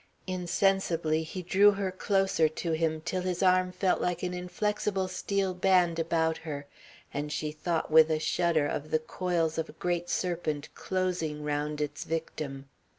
Insensibly 0.25 1.21
he 1.21 1.43
drew 1.43 1.69
her 1.73 1.91
closer 1.91 2.49
to 2.49 2.71
him 2.71 3.01
till 3.01 3.21
his 3.21 3.43
arm 3.43 3.71
felt 3.71 4.01
like 4.01 4.23
an 4.23 4.33
inflexible 4.33 5.07
steel 5.07 5.53
band 5.53 5.99
about 5.99 6.37
her, 6.37 6.65
and 7.13 7.31
she 7.31 7.51
thought 7.51 7.91
with 7.91 8.09
a 8.09 8.17
shudder 8.17 8.65
of 8.65 8.89
the 8.89 8.97
coils 8.97 9.59
of 9.59 9.69
a 9.69 9.73
great 9.73 10.09
serpent 10.09 10.73
closing 10.73 11.43
round 11.43 11.79
its 11.81 12.03
victim. 12.03 12.67